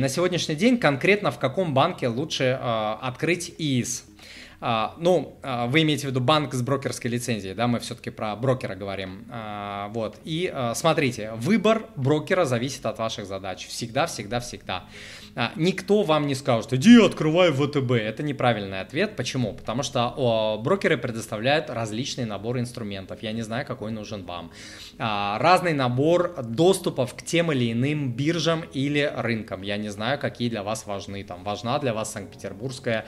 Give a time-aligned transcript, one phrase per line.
[0.00, 4.04] На сегодняшний день конкретно в каком банке лучше э, открыть ИИС?
[4.60, 8.34] А, ну, а, вы имеете в виду банк с брокерской лицензией, да, мы все-таки про
[8.34, 9.26] брокера говорим.
[9.30, 13.66] А, вот, и смотрите, выбор брокера зависит от ваших задач.
[13.66, 14.84] Всегда, всегда, всегда.
[15.54, 17.92] Никто вам не скажет, иди открывай ВТБ.
[17.92, 19.14] Это неправильный ответ.
[19.14, 19.52] Почему?
[19.54, 23.22] Потому что брокеры предоставляют различный набор инструментов.
[23.22, 24.50] Я не знаю, какой нужен вам.
[24.98, 29.62] Разный набор доступов к тем или иным биржам или рынкам.
[29.62, 31.22] Я не знаю, какие для вас важны.
[31.22, 33.06] Там важна для вас Санкт-Петербургская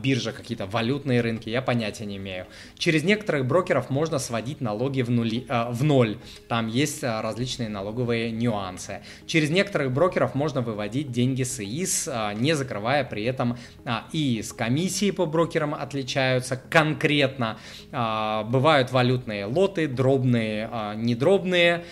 [0.00, 1.48] биржа, какие-то валютные рынки.
[1.48, 2.44] Я понятия не имею.
[2.76, 6.18] Через некоторых брокеров можно сводить налоги в, нули, а, в ноль.
[6.48, 9.00] Там есть а, различные налоговые нюансы.
[9.26, 14.52] Через некоторых брокеров можно выводить деньги с ИИС, а, не закрывая при этом а, ИИС.
[14.52, 17.56] Комиссии по брокерам отличаются конкретно.
[17.90, 21.84] А, бывают валютные лоты, дробные, недробные,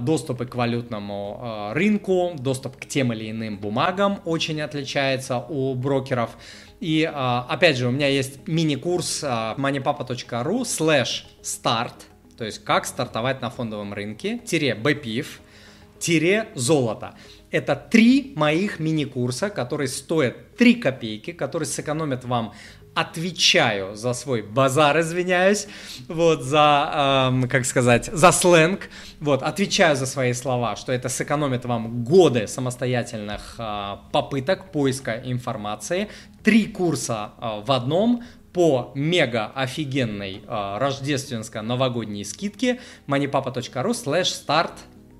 [0.00, 6.36] доступы к валютному рынку, доступ к тем или иным бумагам очень отличается у брокеров.
[6.80, 11.94] И опять же, у меня есть мини-курс moneypapa.ru slash start,
[12.36, 15.26] то есть как стартовать на фондовом рынке, тире BPIF,
[15.98, 17.14] тире золото.
[17.50, 22.52] Это три моих мини-курса, которые стоят 3 копейки, которые сэкономят вам
[22.96, 25.68] отвечаю за свой базар, извиняюсь,
[26.08, 28.88] вот, за, эм, как сказать, за сленг,
[29.20, 36.08] вот, отвечаю за свои слова, что это сэкономит вам годы самостоятельных э, попыток поиска информации,
[36.42, 38.24] три курса э, в одном,
[38.54, 42.80] по мега офигенной э, рождественско-новогодней скидке.
[43.06, 44.32] Moneypapa.ru slash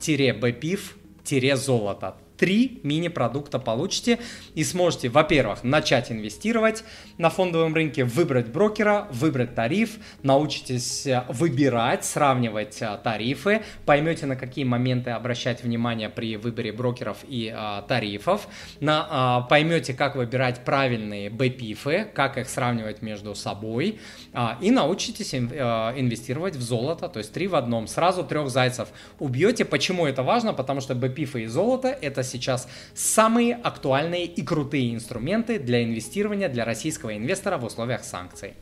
[0.00, 4.18] start-bpif-золото три мини-продукта получите
[4.54, 6.84] и сможете, во-первых, начать инвестировать
[7.18, 14.36] на фондовом рынке, выбрать брокера, выбрать тариф, научитесь э, выбирать, сравнивать э, тарифы, поймете, на
[14.36, 18.48] какие моменты обращать внимание при выборе брокеров и а, тарифов,
[18.80, 23.98] на, а, поймете, как выбирать правильные БПИФы, как их сравнивать между собой,
[24.32, 28.50] а, и научитесь ин, а, инвестировать в золото, то есть три в одном, сразу трех
[28.50, 29.64] зайцев убьете.
[29.64, 30.52] Почему это важно?
[30.52, 36.64] Потому что БПИФы и золото это сейчас самые актуальные и крутые инструменты для инвестирования для
[36.64, 38.54] российского инвестора в условиях санкций.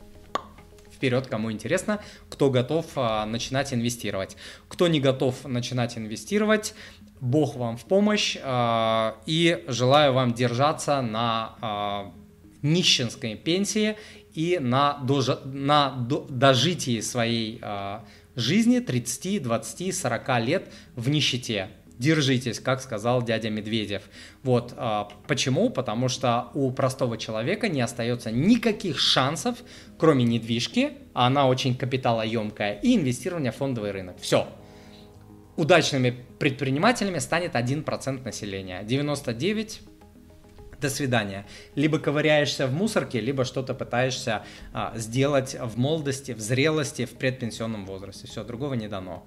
[0.91, 4.37] Вперед, кому интересно, кто готов а, начинать инвестировать.
[4.69, 6.73] Кто не готов начинать инвестировать,
[7.19, 12.13] Бог вам в помощь а, и желаю вам держаться на а,
[12.61, 13.97] нищенской пенсии
[14.33, 18.05] и на, дожи, на до, дожитии своей а,
[18.35, 21.69] жизни 30, 20, 40 лет в нищете
[21.99, 24.03] держитесь, как сказал дядя Медведев.
[24.43, 25.69] Вот а, почему?
[25.69, 29.57] Потому что у простого человека не остается никаких шансов,
[29.97, 34.17] кроме недвижки, а она очень капиталоемкая, и инвестирования в фондовый рынок.
[34.19, 34.47] Все.
[35.55, 38.83] Удачными предпринимателями станет 1% населения.
[38.83, 39.81] 99
[40.81, 41.45] до свидания.
[41.75, 47.85] Либо ковыряешься в мусорке, либо что-то пытаешься а, сделать в молодости, в зрелости, в предпенсионном
[47.85, 48.27] возрасте.
[48.27, 49.23] Все, другого не дано.